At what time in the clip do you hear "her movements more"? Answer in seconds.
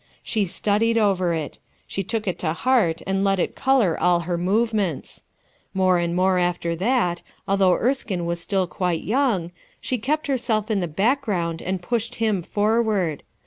4.21-5.99